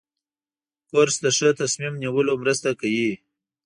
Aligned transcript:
کورس 0.89 1.15
د 1.23 1.27
ښه 1.37 1.49
تصمیم 1.61 1.93
نیولو 2.03 2.33
مرسته 2.41 2.69
کوي. 2.79 3.11